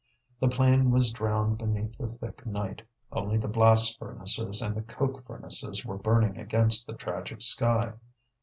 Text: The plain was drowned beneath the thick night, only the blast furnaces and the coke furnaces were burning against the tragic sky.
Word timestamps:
The 0.39 0.47
plain 0.47 0.89
was 0.89 1.11
drowned 1.11 1.59
beneath 1.59 1.95
the 1.95 2.07
thick 2.07 2.43
night, 2.43 2.81
only 3.11 3.37
the 3.37 3.47
blast 3.47 3.99
furnaces 3.99 4.59
and 4.59 4.73
the 4.75 4.81
coke 4.81 5.23
furnaces 5.27 5.85
were 5.85 5.95
burning 5.99 6.39
against 6.39 6.87
the 6.87 6.95
tragic 6.95 7.39
sky. 7.39 7.93